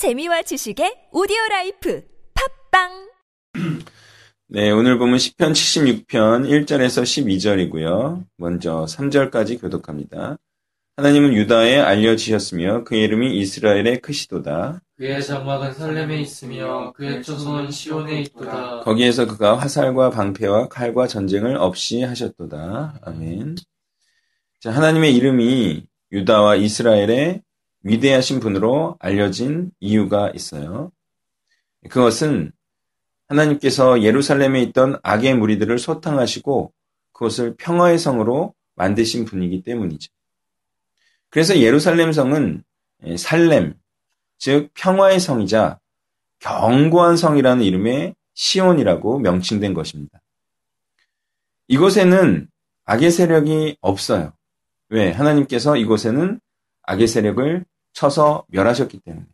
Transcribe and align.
재미와 0.00 0.40
지식의 0.40 1.12
오디오 1.12 1.36
라이프 1.50 2.02
팟빵 2.70 3.10
네, 4.48 4.70
오늘 4.70 4.96
본문 4.96 5.18
시편 5.18 5.52
76편 5.52 6.48
1절에서 6.48 7.02
12절이고요. 7.02 8.24
먼저 8.38 8.86
3절까지 8.88 9.60
교독합니다. 9.60 10.38
하나님은 10.96 11.34
유다에 11.34 11.80
알려지셨으며 11.80 12.84
그의 12.84 13.02
이름이 13.02 13.36
이스라엘에 13.40 14.00
크시도다. 14.00 14.80
그의 14.96 15.22
장막은 15.22 15.74
살렘에 15.74 16.18
있으며 16.22 16.94
그의 16.96 17.22
초소는 17.22 17.70
시온에 17.70 18.22
있도다. 18.22 18.80
거기에서 18.84 19.26
그가 19.26 19.58
화살과 19.58 20.08
방패와 20.08 20.68
칼과 20.68 21.08
전쟁을 21.08 21.58
없이 21.58 22.00
하셨도다. 22.00 23.00
아멘. 23.02 23.56
자, 24.60 24.70
하나님의 24.70 25.14
이름이 25.14 25.84
유다와 26.10 26.56
이스라엘의 26.56 27.42
위대하신 27.82 28.40
분으로 28.40 28.96
알려진 29.00 29.70
이유가 29.80 30.30
있어요. 30.34 30.92
그것은 31.88 32.52
하나님께서 33.28 34.02
예루살렘에 34.02 34.60
있던 34.64 34.98
악의 35.02 35.36
무리들을 35.36 35.78
소탕하시고 35.78 36.72
그것을 37.12 37.54
평화의 37.56 37.98
성으로 37.98 38.54
만드신 38.74 39.24
분이기 39.24 39.62
때문이죠. 39.62 40.10
그래서 41.28 41.58
예루살렘 41.58 42.12
성은 42.12 42.64
살렘, 43.16 43.74
즉 44.38 44.70
평화의 44.74 45.20
성이자 45.20 45.78
견고한 46.40 47.16
성이라는 47.16 47.62
이름의 47.62 48.14
시온이라고 48.34 49.20
명칭된 49.20 49.74
것입니다. 49.74 50.20
이곳에는 51.68 52.48
악의 52.84 53.10
세력이 53.10 53.76
없어요. 53.80 54.32
왜? 54.88 55.12
하나님께서 55.12 55.76
이곳에는 55.76 56.40
악의 56.90 57.06
세력을 57.06 57.64
쳐서 57.92 58.44
멸하셨기 58.48 59.00
때문에. 59.00 59.26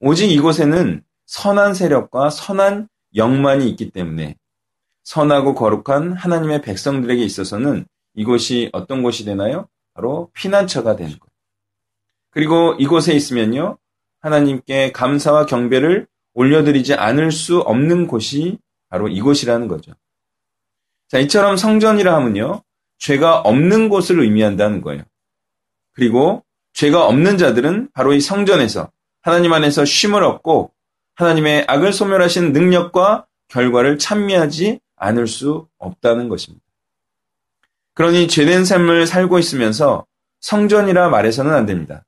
오직 0.00 0.30
이곳에는 0.30 1.02
선한 1.26 1.74
세력과 1.74 2.28
선한 2.30 2.88
영만이 3.16 3.68
있기 3.70 3.90
때문에 3.90 4.36
선하고 5.02 5.54
거룩한 5.54 6.12
하나님의 6.12 6.60
백성들에게 6.62 7.22
있어서는 7.22 7.86
이곳이 8.14 8.68
어떤 8.72 9.02
곳이 9.02 9.24
되나요? 9.24 9.68
바로 9.94 10.30
피난처가 10.34 10.96
되는 10.96 11.12
거예요. 11.12 11.30
그리고 12.30 12.74
이곳에 12.78 13.14
있으면요, 13.14 13.78
하나님께 14.20 14.92
감사와 14.92 15.46
경배를 15.46 16.06
올려드리지 16.34 16.94
않을 16.94 17.32
수 17.32 17.60
없는 17.60 18.06
곳이 18.06 18.58
바로 18.88 19.08
이곳이라는 19.08 19.66
거죠. 19.66 19.92
자, 21.08 21.18
이처럼 21.18 21.56
성전이라 21.56 22.14
하면요, 22.14 22.62
죄가 22.98 23.40
없는 23.40 23.88
곳을 23.88 24.20
의미한다는 24.20 24.82
거예요. 24.82 25.02
그리고 25.92 26.44
죄가 26.72 27.06
없는 27.06 27.38
자들은 27.38 27.90
바로 27.92 28.12
이 28.12 28.20
성전에서 28.20 28.90
하나님 29.22 29.52
안에서 29.52 29.84
쉼을 29.84 30.22
얻고 30.22 30.72
하나님의 31.14 31.64
악을 31.68 31.92
소멸하신 31.92 32.52
능력과 32.52 33.26
결과를 33.48 33.98
찬미하지 33.98 34.80
않을 34.96 35.26
수 35.26 35.68
없다는 35.78 36.28
것입니다. 36.28 36.64
그러니 37.94 38.28
죄된 38.28 38.64
삶을 38.64 39.06
살고 39.06 39.38
있으면서 39.38 40.06
성전이라 40.40 41.08
말해서는 41.10 41.52
안 41.52 41.66
됩니다. 41.66 42.04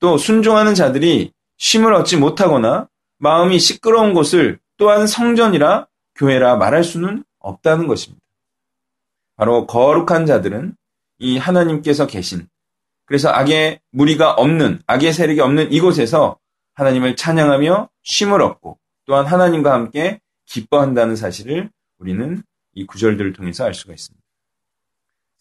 또 0.00 0.18
순종하는 0.18 0.74
자들이 0.74 1.32
쉼을 1.56 1.94
얻지 1.94 2.16
못하거나 2.16 2.88
마음이 3.18 3.58
시끄러운 3.58 4.12
곳을 4.12 4.58
또한 4.76 5.06
성전이라 5.06 5.86
교회라 6.16 6.56
말할 6.56 6.82
수는 6.84 7.24
없다는 7.38 7.86
것입니다. 7.86 8.22
바로 9.36 9.66
거룩한 9.66 10.26
자들은 10.26 10.76
이 11.18 11.38
하나님께서 11.38 12.06
계신 12.06 12.48
그래서 13.04 13.28
악의 13.30 13.80
무리가 13.90 14.32
없는 14.32 14.80
악의 14.86 15.12
세력이 15.12 15.40
없는 15.40 15.72
이곳에서 15.72 16.38
하나님을 16.74 17.16
찬양하며 17.16 17.88
쉼을 18.02 18.40
얻고 18.40 18.78
또한 19.04 19.26
하나님과 19.26 19.72
함께 19.72 20.20
기뻐한다는 20.46 21.16
사실을 21.16 21.70
우리는 21.98 22.42
이 22.74 22.86
구절들을 22.86 23.32
통해서 23.32 23.64
알 23.64 23.74
수가 23.74 23.92
있습니다. 23.92 24.22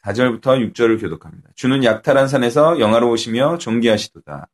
4절부터 0.04 0.74
6절을 0.74 1.00
교독합니다. 1.00 1.50
주는 1.56 1.84
약탈한 1.84 2.28
산에서 2.28 2.80
영화로우시며 2.80 3.60
존귀하시도다. 3.60 4.48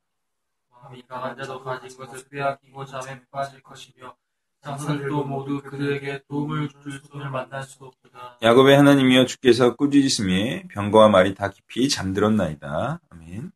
마음이 0.70 1.04
강한 1.08 1.38
자도 1.38 1.64
가진 1.64 1.98
것을 1.98 2.28
빼앗기고 2.30 2.86
잠에 2.86 3.22
빠질 3.32 3.62
것이며 3.62 4.16
장사들도 4.62 5.24
모두 5.24 5.62
그들에게 5.62 6.24
도움을 6.28 6.70
줄 6.70 7.00
손을 7.10 7.30
만날 7.30 7.64
수 7.64 7.84
없도다. 7.86 8.17
야곱의 8.42 8.78
하나님이여 8.78 9.26
주께서 9.26 9.76
꾸짖으심에 9.76 10.64
병거와 10.70 11.10
말이 11.10 11.34
다 11.34 11.50
깊이 11.50 11.90
잠들었나이다. 11.90 13.02
아멘. 13.10 13.52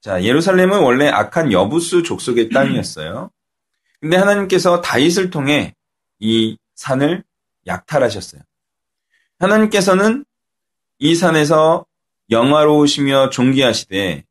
자, 0.00 0.22
예루살렘은 0.22 0.80
원래 0.80 1.08
악한 1.08 1.52
여부수 1.52 2.02
족속의 2.02 2.50
땅이었어요. 2.50 3.30
근데 4.00 4.16
하나님께서 4.16 4.80
다윗을 4.80 5.30
통해 5.30 5.74
이 6.18 6.56
산을 6.74 7.24
약탈하셨어요. 7.66 8.42
하나님께서는 9.38 10.24
이 10.98 11.14
산에서 11.14 11.86
영화로우시며 12.30 13.30
존귀하시되 13.30 14.24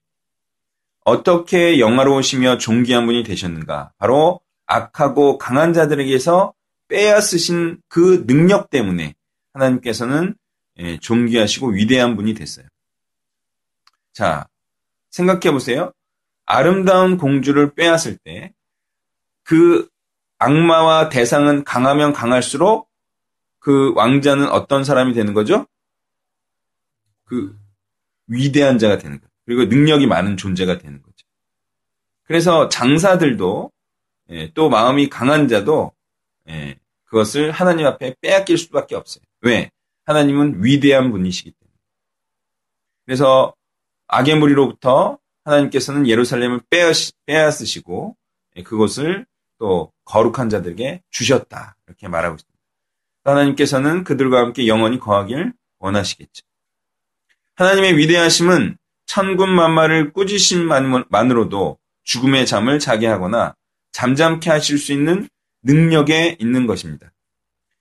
어떻게 1.05 1.79
영화로우시며 1.79 2.57
존귀한 2.57 3.05
분이 3.05 3.23
되셨는가? 3.23 3.93
바로 3.97 4.41
악하고 4.65 5.37
강한 5.37 5.71
자들에게서 5.71 6.53
빼앗으신 6.89 7.81
그 7.87 8.25
능력 8.27 8.69
때문에 8.69 9.15
하나님께서는 9.57 10.35
예, 10.79 10.97
존귀하시고 10.99 11.69
위대한 11.69 12.15
분이 12.15 12.33
됐어요. 12.33 12.67
자, 14.13 14.47
생각해 15.09 15.51
보세요. 15.51 15.91
아름다운 16.45 17.17
공주를 17.17 17.73
빼앗을 17.73 18.17
때 18.17 18.53
그 19.47 19.87
악마와 20.39 21.07
대상은 21.07 21.63
강하면 21.63 22.11
강할수록 22.11 22.89
그 23.59 23.93
왕자는 23.95 24.49
어떤 24.49 24.83
사람이 24.83 25.13
되는 25.13 25.33
거죠? 25.33 25.65
그 27.23 27.57
위대한 28.27 28.77
자가 28.77 28.97
되는 28.97 29.19
거예요. 29.19 29.29
그리고 29.45 29.63
능력이 29.63 30.05
많은 30.05 30.35
존재가 30.35 30.79
되는 30.79 31.01
거죠. 31.01 31.25
그래서 32.23 32.67
장사들도 32.67 33.71
예, 34.31 34.51
또 34.53 34.69
마음이 34.69 35.07
강한 35.07 35.47
자도 35.47 35.93
예, 36.49 36.77
그것을 37.05 37.51
하나님 37.51 37.85
앞에 37.85 38.15
빼앗길 38.19 38.57
수밖에 38.57 38.95
없어요. 38.95 39.23
왜? 39.41 39.71
하나님은 40.05 40.63
위대한 40.63 41.11
분이시기 41.11 41.51
때문에. 41.51 41.75
그래서 43.05 43.53
악의 44.07 44.35
무리로부터 44.35 45.17
하나님께서는 45.43 46.07
예루살렘을 46.07 46.61
빼앗으시고 47.25 48.15
예, 48.57 48.63
그것을 48.63 49.25
또 49.57 49.91
거룩한 50.05 50.49
자들에게 50.49 51.03
주셨다. 51.09 51.77
이렇게 51.87 52.07
말하고 52.07 52.35
있습니다. 52.35 52.57
하나님께서는 53.23 54.03
그들과 54.03 54.39
함께 54.39 54.67
영원히 54.67 54.99
거하길 54.99 55.53
원하시겠죠. 55.79 56.45
하나님의 57.55 57.97
위대하심은 57.97 58.77
천군 59.05 59.49
만마를 59.49 60.13
꾸짖심만으로도 60.13 61.77
죽음의 62.03 62.45
잠을 62.45 62.79
자게 62.79 63.07
하거나 63.07 63.55
잠잠케 63.91 64.49
하실 64.49 64.77
수 64.77 64.93
있는 64.93 65.27
능력에 65.63 66.37
있는 66.39 66.67
것입니다. 66.67 67.11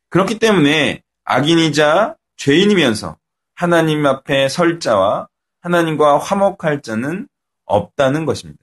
그렇기 0.08 0.38
때문에 0.38 1.02
악인이자 1.26 2.16
죄인이면서 2.36 3.18
하나님 3.54 4.06
앞에 4.06 4.48
설 4.48 4.80
자와 4.80 5.28
하나님과 5.60 6.18
화목할 6.18 6.82
자는 6.82 7.28
없다는 7.64 8.24
것입니다. 8.24 8.62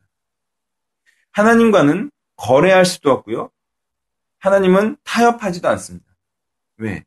하나님과는 1.32 2.10
거래할 2.38 2.86
수도 2.86 3.12
없고요. 3.12 3.52
하나님은 4.40 4.98
타협하지도 5.04 5.68
않습니다. 5.70 6.06
왜? 6.78 7.04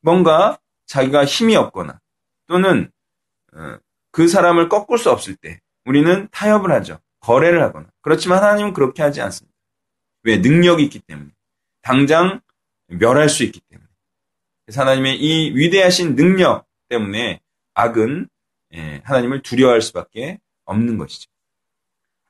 뭔가 0.00 0.58
자기가 0.86 1.24
힘이 1.24 1.56
없거나 1.56 2.00
또는 2.46 2.90
어, 3.54 3.78
그 4.10 4.28
사람을 4.28 4.68
꺾을 4.68 4.98
수 4.98 5.10
없을 5.10 5.36
때 5.36 5.60
우리는 5.86 6.28
타협을 6.30 6.70
하죠. 6.72 6.98
거래를 7.20 7.62
하거나. 7.62 7.86
그렇지만 8.02 8.42
하나님은 8.42 8.74
그렇게 8.74 9.02
하지 9.02 9.22
않습니다. 9.22 9.56
왜? 10.24 10.38
능력이 10.38 10.82
있기 10.84 11.00
때문에. 11.00 11.30
당장 11.80 12.40
멸할 12.88 13.28
수 13.28 13.42
있기 13.44 13.60
때문에. 13.60 13.81
하나님의 14.74 15.20
이 15.20 15.52
위대하신 15.54 16.14
능력 16.14 16.66
때문에 16.88 17.40
악은 17.74 18.28
예, 18.74 19.02
하나님을 19.04 19.42
두려워할 19.42 19.82
수밖에 19.82 20.38
없는 20.64 20.98
것이죠. 20.98 21.30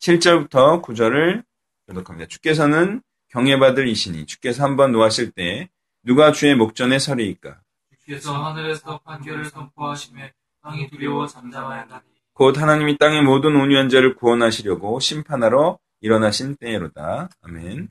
7절부터 0.01 0.83
9절을 0.83 1.45
교독합니다. 1.87 2.29
주께서는 2.29 3.03
경외받을 3.29 3.87
이시니 3.89 4.27
주께서 4.27 4.65
한번 4.65 4.93
노하실 4.93 5.33
때 5.33 5.69
누가 6.03 6.33
주의 6.33 6.55
목전에 6.55 6.99
서리이까? 6.99 7.61
주께서 8.01 8.35
하늘에서 8.45 8.99
판결을 9.01 9.45
선포하심에 9.45 10.33
땅이 10.63 10.91
두려워 10.91 11.27
잠잠하였나니 11.27 12.03
곧 12.35 12.59
하나님이 12.59 12.99
땅의 12.99 13.23
모든 13.23 13.55
온유한 13.57 13.89
자를 13.89 14.17
구원하시려고 14.17 14.99
심판하러 15.01 15.79
일어나신 16.01 16.57
때로다. 16.57 17.29
아멘. 17.43 17.89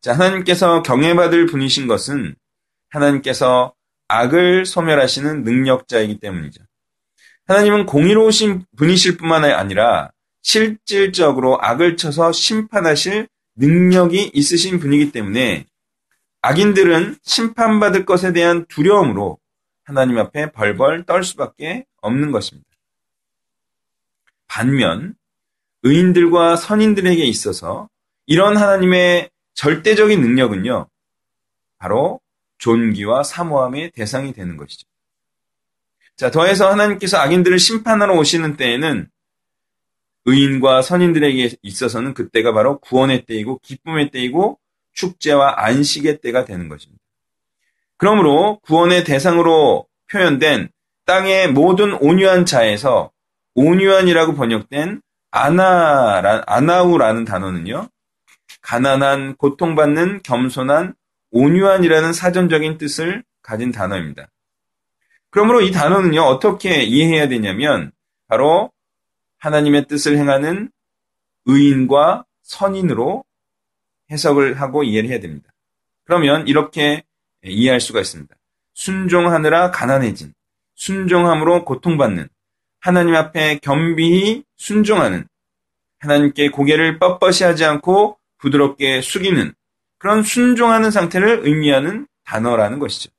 자, 0.00 0.14
하나님께서 0.14 0.82
경외받을 0.82 1.46
분이신 1.46 1.86
것은 1.86 2.36
하나님께서 2.96 3.74
악을 4.08 4.66
소멸하시는 4.66 5.44
능력자이기 5.44 6.18
때문이죠. 6.18 6.62
하나님은 7.46 7.86
공의로우신 7.86 8.64
분이실 8.76 9.16
뿐만 9.18 9.44
아니라 9.44 10.10
실질적으로 10.42 11.58
악을 11.60 11.96
쳐서 11.96 12.32
심판하실 12.32 13.28
능력이 13.56 14.30
있으신 14.34 14.78
분이기 14.78 15.12
때문에 15.12 15.66
악인들은 16.42 17.16
심판받을 17.22 18.04
것에 18.04 18.32
대한 18.32 18.66
두려움으로 18.66 19.38
하나님 19.84 20.18
앞에 20.18 20.52
벌벌 20.52 21.04
떨 21.04 21.24
수밖에 21.24 21.86
없는 22.00 22.32
것입니다. 22.32 22.68
반면 24.46 25.14
의인들과 25.82 26.56
선인들에게 26.56 27.24
있어서 27.24 27.88
이런 28.26 28.56
하나님의 28.56 29.30
절대적인 29.54 30.20
능력은요, 30.20 30.88
바로 31.78 32.20
존귀와 32.58 33.22
사모함의 33.22 33.90
대상이 33.92 34.32
되는 34.32 34.56
것이죠. 34.56 34.86
자, 36.16 36.30
더해서 36.30 36.70
하나님께서 36.70 37.18
악인들을 37.18 37.58
심판하러 37.58 38.14
오시는 38.14 38.56
때에는 38.56 39.08
의인과 40.24 40.82
선인들에게 40.82 41.56
있어서는 41.62 42.14
그때가 42.14 42.52
바로 42.52 42.78
구원의 42.80 43.26
때이고 43.26 43.60
기쁨의 43.62 44.10
때이고 44.10 44.58
축제와 44.92 45.54
안식의 45.58 46.20
때가 46.20 46.44
되는 46.44 46.68
것입니다. 46.68 47.02
그러므로 47.96 48.58
구원의 48.60 49.04
대상으로 49.04 49.86
표현된 50.10 50.70
땅의 51.04 51.52
모든 51.52 51.92
온유한 51.92 52.44
자에서 52.44 53.10
온유한이라고 53.54 54.34
번역된 54.34 55.00
아나라, 55.30 56.42
아나우라는 56.46 57.24
단어는요, 57.24 57.88
가난한, 58.62 59.36
고통받는, 59.36 60.22
겸손한, 60.22 60.94
온유한이라는 61.30 62.12
사전적인 62.12 62.78
뜻을 62.78 63.24
가진 63.42 63.72
단어입니다. 63.72 64.28
그러므로 65.30 65.60
이 65.60 65.70
단어는요, 65.70 66.22
어떻게 66.22 66.82
이해해야 66.82 67.28
되냐면, 67.28 67.92
바로 68.28 68.72
하나님의 69.38 69.86
뜻을 69.86 70.16
행하는 70.16 70.70
의인과 71.44 72.24
선인으로 72.42 73.24
해석을 74.10 74.60
하고 74.60 74.82
이해를 74.82 75.10
해야 75.10 75.20
됩니다. 75.20 75.52
그러면 76.04 76.46
이렇게 76.48 77.02
이해할 77.44 77.80
수가 77.80 78.00
있습니다. 78.00 78.34
순종하느라 78.74 79.70
가난해진, 79.70 80.32
순종함으로 80.74 81.64
고통받는, 81.64 82.28
하나님 82.80 83.14
앞에 83.14 83.58
겸비히 83.62 84.44
순종하는, 84.56 85.26
하나님께 85.98 86.50
고개를 86.50 86.98
뻣뻣이 86.98 87.44
하지 87.44 87.64
않고 87.64 88.18
부드럽게 88.38 89.00
숙이는 89.00 89.54
그런 90.06 90.22
순종하는 90.22 90.92
상태를 90.92 91.40
의미하는 91.42 92.06
단어라는 92.22 92.78
것이죠. 92.78 93.10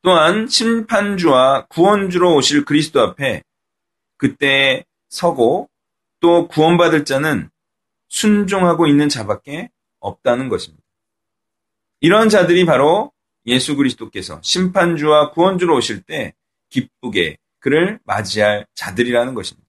또한 0.00 0.48
심판주와 0.48 1.66
구원주로 1.66 2.36
오실 2.36 2.64
그리스도 2.64 3.02
앞에 3.02 3.42
그때 4.16 4.82
서고 5.10 5.68
또 6.20 6.48
구원받을 6.48 7.04
자는 7.04 7.50
순종하고 8.08 8.86
있는 8.86 9.10
자밖에 9.10 9.68
없다는 9.98 10.48
것입니다. 10.48 10.82
이런 12.00 12.30
자들이 12.30 12.64
바로 12.64 13.12
예수 13.44 13.76
그리스도께서 13.76 14.40
심판주와 14.42 15.32
구원주로 15.32 15.76
오실 15.76 16.00
때 16.00 16.32
기쁘게 16.70 17.36
그를 17.58 18.00
맞이할 18.04 18.66
자들이라는 18.74 19.34
것입니다. 19.34 19.68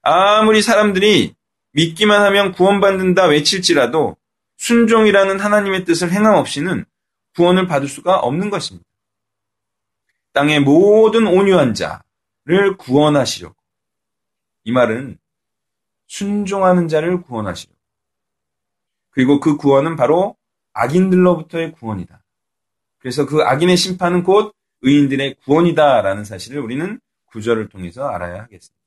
아무리 0.00 0.62
사람들이 0.62 1.34
믿기만 1.72 2.22
하면 2.22 2.52
구원받는다 2.52 3.26
외칠지라도 3.26 4.16
순종이라는 4.60 5.40
하나님의 5.40 5.86
뜻을 5.86 6.12
행함 6.12 6.34
없이는 6.34 6.84
구원을 7.34 7.66
받을 7.66 7.88
수가 7.88 8.18
없는 8.18 8.50
것입니다. 8.50 8.86
땅의 10.34 10.60
모든 10.60 11.26
온유한 11.26 11.72
자를 11.72 12.76
구원하시려고. 12.76 13.56
이 14.64 14.72
말은 14.72 15.18
순종하는 16.06 16.88
자를 16.88 17.22
구원하시려고. 17.22 17.78
그리고 19.10 19.40
그 19.40 19.56
구원은 19.56 19.96
바로 19.96 20.36
악인들로부터의 20.74 21.72
구원이다. 21.72 22.22
그래서 22.98 23.24
그 23.24 23.42
악인의 23.42 23.78
심판은 23.78 24.24
곧 24.24 24.54
의인들의 24.82 25.36
구원이다라는 25.42 26.24
사실을 26.24 26.60
우리는 26.60 27.00
구절을 27.32 27.70
통해서 27.70 28.06
알아야 28.08 28.42
하겠습니다. 28.42 28.78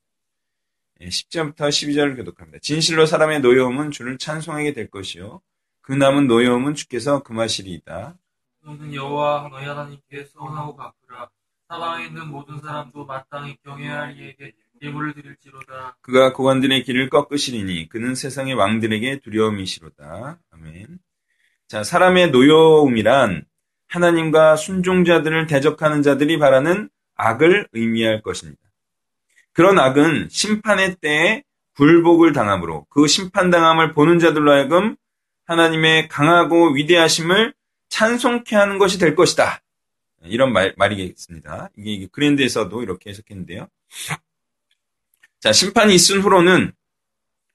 10절부터 1.00 1.64
예, 1.64 1.68
12절을 1.68 2.16
교독합니다. 2.16 2.60
진실로 2.62 3.06
사람의 3.06 3.40
노여움은 3.40 3.90
주를 3.90 4.18
찬송하게 4.18 4.72
될 4.72 4.88
것이요. 4.88 5.42
그 5.84 5.92
남은 5.92 6.26
노여움은 6.28 6.74
주께서 6.74 7.22
금하시리이다. 7.22 8.14
너는 8.64 8.94
여호와 8.94 9.48
너희 9.52 9.66
하나님께 9.66 10.24
서운하고 10.32 10.76
갚으라. 10.76 11.28
사방에 11.68 12.06
있는 12.06 12.28
모든 12.28 12.58
사람도 12.58 13.04
마땅히 13.04 13.58
경외할 13.62 14.16
이에게 14.18 14.52
예물을 14.80 15.12
드릴지로다. 15.12 15.98
그가 16.00 16.32
고관들의 16.32 16.84
길을 16.84 17.10
꺾으시리니 17.10 17.90
그는 17.90 18.14
세상의 18.14 18.54
왕들에게 18.54 19.20
두려움이시로다. 19.20 20.38
아멘. 20.52 20.98
자, 21.68 21.84
사람의 21.84 22.30
노여움이란 22.30 23.44
하나님과 23.88 24.56
순종자들을 24.56 25.46
대적하는 25.46 26.00
자들이 26.00 26.38
바라는 26.38 26.88
악을 27.16 27.68
의미할 27.72 28.22
것입니다. 28.22 28.62
그런 29.52 29.78
악은 29.78 30.28
심판의 30.30 30.96
때에 31.02 31.42
불복을 31.74 32.32
당함으로 32.32 32.86
그 32.88 33.06
심판당함을 33.06 33.92
보는 33.92 34.18
자들로 34.18 34.50
하여금 34.50 34.96
하나님의 35.44 36.08
강하고 36.08 36.72
위대하심을 36.72 37.54
찬송케 37.88 38.56
하는 38.56 38.78
것이 38.78 38.98
될 38.98 39.14
것이다. 39.14 39.60
이런 40.24 40.52
말, 40.52 40.74
말이겠습니다. 40.76 41.70
이게 41.76 42.06
그랜드에서도 42.10 42.82
이렇게 42.82 43.10
해석했는데요. 43.10 43.68
자, 45.40 45.52
심판이 45.52 45.94
있은 45.94 46.20
후로는 46.20 46.72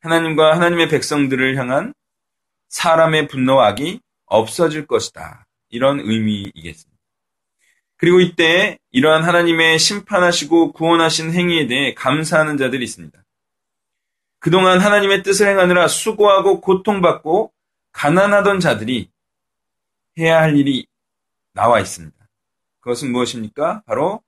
하나님과 0.01 0.56
하나님의 0.56 0.89
백성들을 0.89 1.57
향한 1.57 1.94
사람의 2.69 3.27
분노와 3.27 3.69
악이 3.69 4.00
없어질 4.25 4.85
것이다. 4.85 5.47
이런 5.69 6.00
의미이겠습니다. 6.00 6.89
그리고 7.97 8.21
이때 8.21 8.80
이러한 8.92 9.24
하나님의 9.24 9.77
심판하시고 9.77 10.71
구원하신 10.71 11.33
행위에 11.33 11.68
대해 11.68 11.94
감사하는 11.95 12.57
자들이 12.57 12.83
있습니다. 12.85 13.21
그동안 14.39 14.80
하나님의 14.80 15.24
뜻을 15.24 15.47
행하느라 15.47 15.88
수고하고 15.89 16.62
고통받고 16.62 17.51
가난하던 17.91 18.59
자들이 18.59 19.09
해야 20.18 20.41
할 20.41 20.57
일이 20.57 20.86
나와 21.53 21.80
있습니다. 21.80 22.18
그것은 22.80 23.12
무엇입니까? 23.12 23.83
바로 23.86 24.24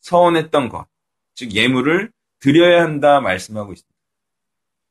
서원했던 0.00 0.68
것, 0.68 0.86
즉 1.34 1.52
예물을 1.52 2.12
드려야 2.40 2.82
한다 2.82 3.20
말씀하고 3.20 3.72
있습니다. 3.72 3.94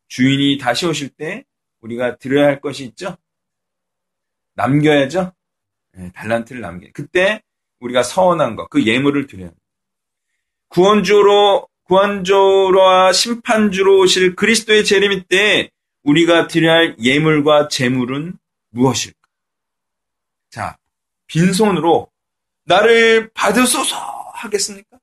주인이 0.08 0.58
다시 0.58 0.86
오실 0.86 1.10
때 1.10 1.44
우리가 1.82 2.18
드려야 2.18 2.48
할 2.48 2.62
것이 2.62 2.86
있죠? 2.86 3.18
남겨야죠? 4.56 5.34
네, 5.94 6.12
달란트를 6.14 6.62
남겨. 6.62 6.88
그때 6.94 7.44
우리가 7.80 8.04
서원한 8.04 8.56
것, 8.56 8.70
그 8.70 8.86
예물을 8.86 9.28
드려야 9.28 9.48
합니다. 9.48 9.64
구원주로, 10.70 11.68
구원주로와 11.84 13.12
심판주로 13.14 14.00
오실 14.00 14.36
그리스도의 14.36 14.86
재림일 14.86 15.24
때 15.24 15.70
우리가 16.04 16.48
드려야 16.48 16.74
할 16.76 16.96
예물과 17.00 17.68
재물은 17.70 18.38
무엇일까? 18.70 19.18
자, 20.50 20.78
빈손으로 21.28 22.12
나를 22.66 23.32
받으소서 23.34 23.98
하겠습니까? 24.34 25.00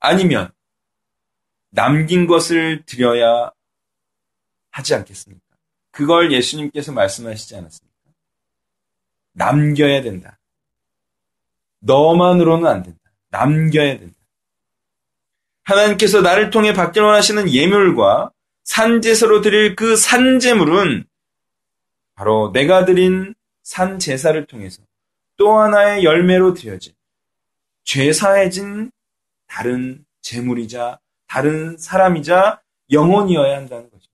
아니면 0.00 0.50
남긴 1.70 2.26
것을 2.26 2.84
드려야 2.84 3.52
하지 4.70 4.94
않겠습니까? 4.94 5.44
그걸 5.90 6.32
예수님께서 6.32 6.92
말씀하시지 6.92 7.56
않았습니까? 7.56 7.90
남겨야 9.32 10.02
된다. 10.02 10.38
너만으로는 11.80 12.66
안 12.66 12.82
된다. 12.82 12.98
남겨야 13.28 13.98
된다. 13.98 14.14
하나님께서 15.62 16.20
나를 16.20 16.50
통해 16.50 16.72
받기를 16.72 17.06
원하시는 17.06 17.50
예물과 17.50 18.32
산제사로 18.64 19.40
드릴 19.40 19.74
그 19.76 19.96
산제물은 19.96 21.04
바로 22.14 22.50
내가 22.52 22.84
드린 22.84 23.34
산제사를 23.62 24.46
통해서 24.46 24.82
또 25.36 25.58
하나의 25.58 26.04
열매로 26.04 26.54
드려진 26.54 26.92
죄사해진 27.84 28.90
다른 29.46 30.04
재물이자 30.20 30.98
다른 31.26 31.76
사람이자 31.78 32.60
영혼이어야 32.90 33.56
한다는 33.56 33.90
거죠. 33.90 34.10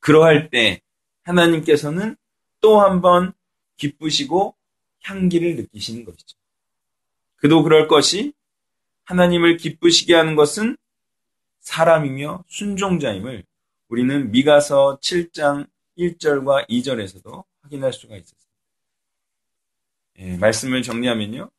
그러할 0.00 0.50
때 0.50 0.80
하나님께서는 1.24 2.16
또 2.60 2.80
한 2.80 3.00
번 3.00 3.32
기쁘시고 3.76 4.54
향기를 5.04 5.56
느끼시는 5.56 6.04
것이죠. 6.04 6.36
그도 7.36 7.62
그럴 7.62 7.86
것이 7.88 8.32
하나님을 9.04 9.56
기쁘시게 9.56 10.14
하는 10.14 10.34
것은 10.36 10.76
사람이며 11.60 12.44
순종자임을 12.48 13.44
우리는 13.88 14.30
미가서 14.30 14.98
7장 15.02 15.66
1절과 15.98 16.68
2절에서도 16.68 17.44
확인할 17.62 17.92
수가 17.92 18.16
있었습니다. 18.16 18.48
예, 20.18 20.36
말씀을 20.36 20.82
정리하면요. 20.82 21.50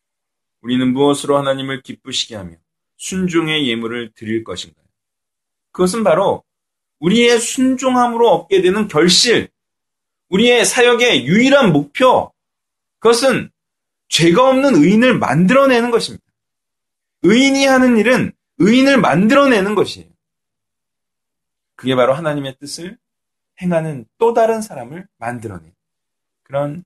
우리는 0.62 0.94
무엇으로 0.94 1.38
하나님을 1.38 1.82
기쁘시게 1.82 2.36
하며 2.36 2.56
순종의 2.98 3.68
예물을 3.70 4.12
드릴 4.14 4.44
것인가요? 4.44 4.86
그것은 5.72 6.04
바로 6.04 6.44
우리의 7.00 7.40
순종함으로 7.40 8.30
얻게 8.30 8.62
되는 8.62 8.88
결실, 8.88 9.50
우리의 10.30 10.66
사역의 10.66 11.26
유일한 11.26 11.72
목표, 11.72 12.32
그것은 13.00 13.50
죄가 14.10 14.50
없는 14.50 14.76
의인을 14.76 15.18
만들어내는 15.18 15.92
것입니다. 15.92 16.26
의인이 17.24 17.66
하는 17.66 17.98
일은 17.98 18.34
의인을 18.60 19.00
만들어내는 19.00 19.76
것이에요. 19.76 20.10
그게 21.76 21.96
바로 21.96 22.14
하나님의 22.14 22.58
뜻을 22.60 22.98
행하는 23.62 24.06
또 24.18 24.34
다른 24.34 24.62
사람을 24.62 25.08
만들어내는 25.18 25.74
그런 26.44 26.84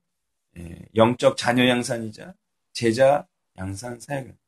예, 0.58 0.78
영적 0.96 1.36
자녀 1.36 1.68
양산이자 1.68 2.34
제자 2.74 3.28
양산 3.58 4.00
사역입니다. 4.00 4.40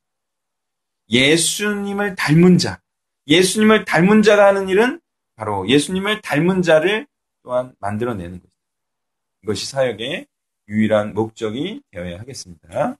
예수님을 1.10 2.16
닮은 2.16 2.58
자, 2.58 2.80
예수님을 3.26 3.84
닮은 3.84 4.22
자가 4.22 4.46
하는 4.46 4.68
일은 4.68 5.00
바로 5.36 5.68
예수님을 5.68 6.20
닮은 6.22 6.62
자를 6.62 7.06
또한 7.42 7.74
만들어내는 7.78 8.40
것입니다. 8.40 8.56
이것이 9.42 9.66
사역의 9.66 10.26
유일한 10.68 11.14
목적이 11.14 11.82
되어야 11.92 12.18
하겠습니다. 12.20 12.96